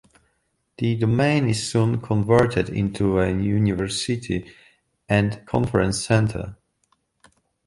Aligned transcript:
The 0.79 0.95
Domain 0.97 1.47
is 1.47 1.69
soon 1.69 2.01
converted 2.01 2.69
into 2.69 3.19
a 3.19 3.29
university 3.29 4.51
and 5.07 5.45
conference 5.45 6.03
center. 6.03 6.55